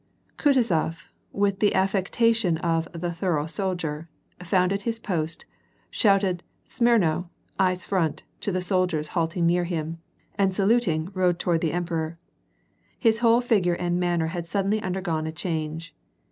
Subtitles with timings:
[0.39, 4.09] Kutuzof, with an affectation of "the thorough soldier"
[4.41, 5.45] found at his post,
[5.91, 7.27] shouted" ^mtmo,""
[7.59, 9.99] eyes front," to the sol diers halting near him,
[10.33, 12.17] and saluting rode toward the emperor.
[12.97, 15.93] His whole figure and manner had suddenly undergone a change.